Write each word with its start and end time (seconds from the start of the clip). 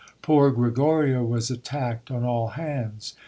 Poor 0.23 0.49
Gregorio 0.49 1.23
was 1.23 1.51
attacked 1.51 2.09
on 2.09 2.23
all 2.23 2.47
hands. 2.47 3.13